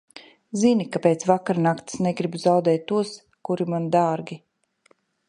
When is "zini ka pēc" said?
0.59-1.25